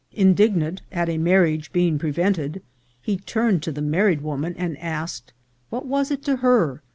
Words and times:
Indignant 0.13 0.81
at 0.91 1.09
a 1.09 1.19
marriage 1.19 1.71
being 1.71 1.99
prevented, 1.99 2.63
he 3.03 3.17
turned 3.17 3.61
to 3.61 3.71
the 3.71 3.83
married 3.83 4.21
woman 4.23 4.55
and 4.57 4.75
asked, 4.79 5.31
What 5.69 5.85
was 5.85 6.09
it 6.09 6.23
to 6.23 6.37
her 6.37 6.81